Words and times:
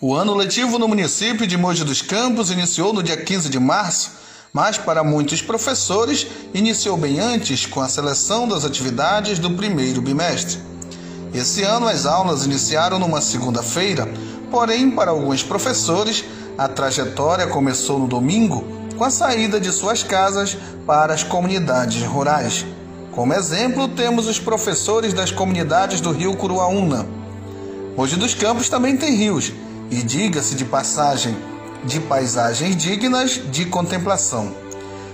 O 0.00 0.14
ano 0.14 0.32
letivo 0.32 0.78
no 0.78 0.86
município 0.86 1.44
de 1.44 1.56
Mogi 1.56 1.82
dos 1.82 2.00
Campos 2.00 2.52
iniciou 2.52 2.92
no 2.92 3.02
dia 3.02 3.16
15 3.16 3.48
de 3.48 3.58
março, 3.58 4.12
mas 4.52 4.78
para 4.78 5.02
muitos 5.02 5.42
professores 5.42 6.24
iniciou 6.54 6.96
bem 6.96 7.18
antes 7.18 7.66
com 7.66 7.80
a 7.80 7.88
seleção 7.88 8.46
das 8.46 8.64
atividades 8.64 9.40
do 9.40 9.50
primeiro 9.50 10.00
bimestre. 10.00 10.60
Esse 11.34 11.64
ano 11.64 11.88
as 11.88 12.06
aulas 12.06 12.46
iniciaram 12.46 13.00
numa 13.00 13.20
segunda-feira, 13.20 14.08
porém 14.52 14.88
para 14.88 15.10
alguns 15.10 15.42
professores 15.42 16.24
a 16.56 16.68
trajetória 16.68 17.48
começou 17.48 17.98
no 17.98 18.06
domingo 18.06 18.64
com 18.96 19.02
a 19.02 19.10
saída 19.10 19.58
de 19.58 19.72
suas 19.72 20.04
casas 20.04 20.56
para 20.86 21.12
as 21.12 21.24
comunidades 21.24 22.04
rurais. 22.04 22.64
Como 23.10 23.34
exemplo, 23.34 23.88
temos 23.88 24.28
os 24.28 24.38
professores 24.38 25.12
das 25.12 25.32
comunidades 25.32 26.00
do 26.00 26.12
Rio 26.12 26.36
Curuaúna. 26.36 27.04
Mogi 27.96 28.14
dos 28.14 28.32
Campos 28.32 28.68
também 28.68 28.96
tem 28.96 29.16
rios 29.16 29.52
e 29.90 30.02
diga-se 30.02 30.54
de 30.54 30.64
passagem, 30.64 31.36
de 31.84 32.00
paisagens 32.00 32.76
dignas 32.76 33.40
de 33.50 33.64
contemplação. 33.66 34.52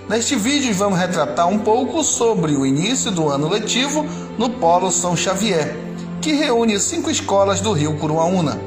Neste 0.08 0.36
vídeo 0.36 0.74
vamos 0.74 0.98
retratar 0.98 1.48
um 1.48 1.58
pouco 1.58 2.02
sobre 2.02 2.52
o 2.52 2.66
início 2.66 3.10
do 3.10 3.28
ano 3.28 3.48
letivo 3.48 4.04
no 4.36 4.50
Polo 4.50 4.90
São 4.90 5.16
Xavier, 5.16 5.76
que 6.20 6.32
reúne 6.32 6.78
cinco 6.78 7.10
escolas 7.10 7.60
do 7.60 7.72
Rio 7.72 7.96
Curuaúna. 7.96 8.60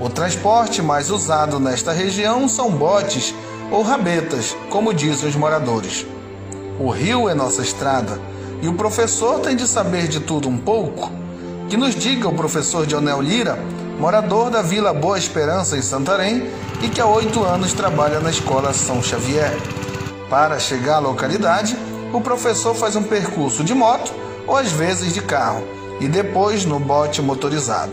O 0.00 0.08
transporte 0.08 0.80
mais 0.80 1.10
usado 1.10 1.60
nesta 1.60 1.92
região 1.92 2.48
são 2.48 2.70
botes 2.70 3.34
ou 3.70 3.82
rabetas, 3.82 4.56
como 4.70 4.94
dizem 4.94 5.28
os 5.28 5.36
moradores. 5.36 6.06
O 6.80 6.90
rio 6.90 7.28
é 7.28 7.34
nossa 7.34 7.62
estrada 7.62 8.20
e 8.62 8.68
o 8.68 8.74
professor 8.74 9.40
tem 9.40 9.54
de 9.54 9.66
saber 9.66 10.08
de 10.08 10.20
tudo 10.20 10.48
um 10.48 10.58
pouco. 10.58 11.10
Que 11.68 11.76
nos 11.76 11.94
diga 11.94 12.28
o 12.28 12.34
professor 12.34 12.86
Dionel 12.86 13.20
Lira 13.20 13.58
morador 13.98 14.50
da 14.50 14.62
Vila 14.62 14.92
Boa 14.92 15.18
Esperança, 15.18 15.76
em 15.76 15.82
Santarém, 15.82 16.50
e 16.82 16.88
que 16.88 17.00
há 17.00 17.06
oito 17.06 17.44
anos 17.44 17.72
trabalha 17.72 18.20
na 18.20 18.30
Escola 18.30 18.72
São 18.72 19.02
Xavier. 19.02 19.52
Para 20.28 20.58
chegar 20.58 20.96
à 20.96 20.98
localidade, 20.98 21.76
o 22.12 22.20
professor 22.20 22.74
faz 22.74 22.96
um 22.96 23.02
percurso 23.02 23.62
de 23.62 23.74
moto 23.74 24.12
ou 24.46 24.56
às 24.56 24.72
vezes 24.72 25.14
de 25.14 25.22
carro, 25.22 25.62
e 26.00 26.08
depois 26.08 26.64
no 26.64 26.80
bote 26.80 27.22
motorizado. 27.22 27.92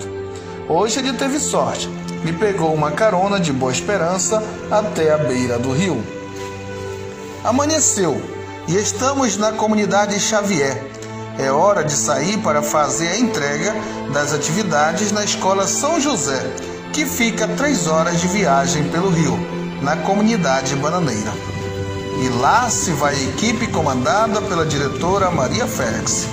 Hoje 0.68 1.00
ele 1.00 1.14
teve 1.14 1.40
sorte 1.40 1.90
e 2.26 2.34
pegou 2.34 2.74
uma 2.74 2.92
carona 2.92 3.40
de 3.40 3.54
Boa 3.54 3.72
Esperança 3.72 4.44
até 4.70 5.14
a 5.14 5.18
beira 5.18 5.58
do 5.58 5.72
rio. 5.72 6.04
Amanheceu 7.44 8.22
e 8.68 8.76
estamos 8.76 9.38
na 9.38 9.52
comunidade 9.54 10.20
Xavier, 10.20 10.84
é 11.40 11.50
hora 11.50 11.86
de 11.86 11.94
sair 11.94 12.38
para 12.40 12.62
fazer 12.62 13.08
a 13.08 13.18
entrega 13.18 13.74
das 14.14 14.34
atividades 14.34 15.12
na 15.14 15.24
Escola 15.24 15.66
São 15.66 16.00
José, 16.00 16.40
que 16.92 17.06
fica 17.06 17.46
a 17.46 17.48
três 17.48 17.88
horas 17.88 18.20
de 18.20 18.28
viagem 18.28 18.84
pelo 18.90 19.10
rio, 19.10 19.40
na 19.82 19.96
comunidade 19.96 20.76
bananeira. 20.76 21.32
E 22.22 22.28
lá 22.42 22.70
se 22.70 22.92
vai 22.92 23.16
a 23.16 23.24
equipe 23.30 23.68
comandada 23.68 24.42
pela 24.42 24.66
diretora 24.66 25.32
Maria 25.32 25.66
Félix. 25.66 26.28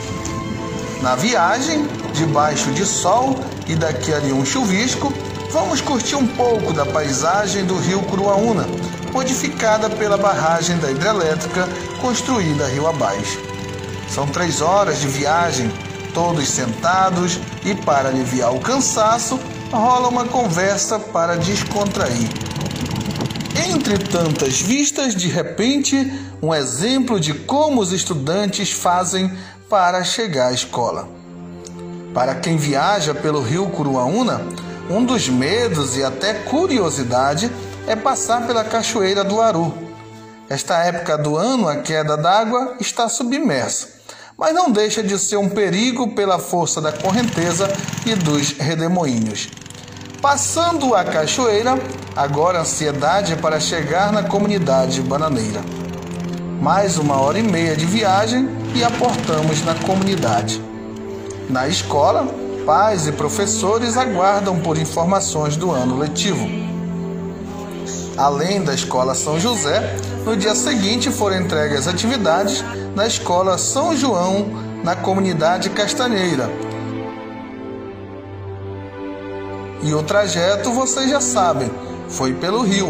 Na 1.01 1.15
viagem, 1.15 1.87
debaixo 2.13 2.73
de 2.73 2.85
sol 2.85 3.39
e 3.69 3.77
daqui 3.77 4.13
ali 4.13 4.33
um 4.33 4.45
chuvisco, 4.45 5.13
vamos 5.53 5.81
curtir 5.81 6.17
um 6.17 6.27
pouco 6.27 6.73
da 6.73 6.85
paisagem 6.85 7.65
do 7.65 7.79
rio 7.79 8.03
Curuaúna, 8.03 8.67
modificada 9.13 9.89
pela 9.89 10.17
barragem 10.17 10.77
da 10.79 10.91
hidrelétrica 10.91 11.69
construída 12.01 12.67
rio 12.67 12.89
abaixo. 12.89 13.56
São 14.09 14.27
três 14.27 14.61
horas 14.61 15.01
de 15.01 15.09
viagem, 15.09 15.71
todos 16.15 16.49
sentados, 16.49 17.39
e 17.65 17.75
para 17.75 18.09
aliviar 18.09 18.55
o 18.55 18.61
cansaço, 18.61 19.39
rola 19.71 20.09
uma 20.09 20.25
conversa 20.25 20.99
para 20.99 21.37
descontrair. 21.37 22.29
Entre 23.69 23.99
tantas 23.99 24.61
vistas, 24.61 25.15
de 25.15 25.29
repente, 25.29 26.11
um 26.41 26.55
exemplo 26.55 27.19
de 27.19 27.35
como 27.35 27.81
os 27.81 27.93
estudantes 27.93 28.71
fazem 28.71 29.31
para 29.69 30.05
chegar 30.05 30.49
à 30.49 30.53
escola. 30.53 31.09
Para 32.15 32.37
quem 32.37 32.57
viaja 32.57 33.15
pelo 33.15 33.43
rio 33.43 33.67
Curuaúna, 33.69 34.41
um 34.89 35.05
dos 35.05 35.29
medos 35.29 35.97
e 35.97 36.05
até 36.05 36.33
curiosidade 36.33 37.51
é 37.87 37.97
passar 37.97 38.47
pela 38.47 38.65
Cachoeira 38.65 39.25
do 39.25 39.41
Aru. 39.41 39.75
Esta 40.49 40.79
época 40.85 41.19
do 41.19 41.37
ano, 41.37 41.69
a 41.69 41.77
queda 41.77 42.17
d'água 42.17 42.77
está 42.81 43.09
submersa 43.09 43.96
mas 44.37 44.55
não 44.55 44.71
deixa 44.71 45.03
de 45.03 45.19
ser 45.19 45.37
um 45.37 45.49
perigo 45.49 46.09
pela 46.09 46.39
força 46.39 46.81
da 46.81 46.93
correnteza 46.93 47.73
e 48.05 48.15
dos 48.15 48.53
redemoinhos. 48.53 49.49
Passando 50.21 50.95
a 50.95 51.05
cachoeira, 51.05 51.79
agora 52.15 52.61
ansiedade 52.61 53.33
é 53.33 53.37
para 53.37 53.61
chegar 53.61 54.13
na 54.13 54.25
comunidade 54.25 55.01
bananeira. 55.01 55.61
Mais 56.61 56.99
uma 56.99 57.21
hora 57.21 57.39
e 57.39 57.43
meia 57.43 57.77
de 57.77 57.87
viagem 57.87 58.49
e 58.75 58.83
aportamos 58.83 59.65
na 59.65 59.75
comunidade. 59.75 60.63
Na 61.49 61.69
escola, 61.69 62.27
pais 62.67 63.07
e 63.07 63.13
professores 63.13 63.97
aguardam 63.97 64.59
por 64.61 64.77
informações 64.77 65.57
do 65.57 65.71
ano 65.71 65.97
letivo. 65.97 66.66
Além 68.17 68.63
da 68.63 68.73
escola 68.73 69.15
São 69.15 69.39
José, 69.39 69.95
no 70.25 70.37
dia 70.37 70.55
seguinte 70.55 71.11
foram 71.11 71.39
entregues 71.39 71.87
atividades 71.87 72.65
na 72.95 73.07
escola 73.07 73.59
São 73.59 73.95
João, 73.95 74.47
na 74.83 74.97
comunidade 74.97 75.69
Castanheira. 75.71 76.51
E 79.83 79.93
o 79.93 80.03
trajeto 80.03 80.73
vocês 80.73 81.11
já 81.11 81.21
sabem, 81.21 81.71
foi 82.09 82.33
pelo 82.33 82.63
rio 82.63 82.89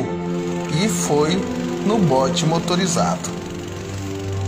e 0.82 0.88
foi 0.88 1.36
no 1.84 1.98
bote 1.98 2.46
motorizado. 2.46 3.28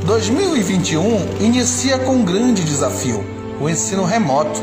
2021 0.04 1.40
inicia 1.40 1.98
com 1.98 2.12
um 2.12 2.24
grande 2.24 2.62
desafio: 2.62 3.24
o 3.60 3.68
ensino 3.68 4.04
remoto. 4.04 4.62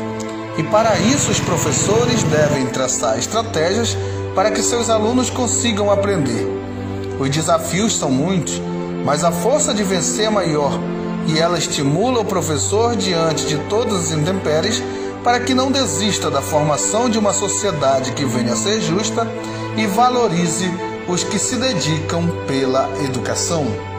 E 0.58 0.62
para 0.62 0.98
isso, 0.98 1.30
os 1.30 1.38
professores 1.38 2.22
devem 2.22 2.66
traçar 2.66 3.18
estratégias 3.18 3.94
para 4.36 4.50
que 4.50 4.62
seus 4.62 4.90
alunos 4.90 5.30
consigam 5.30 5.90
aprender. 5.90 6.46
Os 7.18 7.30
desafios 7.30 7.96
são 7.96 8.10
muitos, 8.10 8.60
mas 9.02 9.24
a 9.24 9.32
força 9.32 9.72
de 9.72 9.82
vencer 9.82 10.26
é 10.26 10.30
maior 10.30 10.78
e 11.26 11.38
ela 11.38 11.58
estimula 11.58 12.20
o 12.20 12.24
professor 12.24 12.94
diante 12.94 13.46
de 13.46 13.56
todas 13.70 13.94
as 13.94 14.12
intempéries 14.12 14.82
para 15.24 15.40
que 15.40 15.54
não 15.54 15.72
desista 15.72 16.30
da 16.30 16.42
formação 16.42 17.08
de 17.08 17.18
uma 17.18 17.32
sociedade 17.32 18.12
que 18.12 18.26
venha 18.26 18.52
a 18.52 18.56
ser 18.56 18.80
justa 18.82 19.26
e 19.76 19.86
valorize 19.86 20.70
os 21.08 21.24
que 21.24 21.38
se 21.38 21.56
dedicam 21.56 22.28
pela 22.46 22.88
educação. 23.04 23.95